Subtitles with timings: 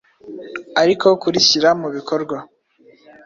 [0.81, 2.37] ariko kurishyira mu bikorwa